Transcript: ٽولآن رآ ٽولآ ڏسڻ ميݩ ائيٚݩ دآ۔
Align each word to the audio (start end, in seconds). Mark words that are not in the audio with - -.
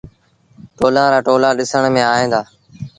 ٽولآن 0.77 1.07
رآ 1.13 1.19
ٽولآ 1.27 1.49
ڏسڻ 1.57 1.83
ميݩ 1.93 2.09
ائيٚݩ 2.13 2.31
دآ۔ 2.31 2.41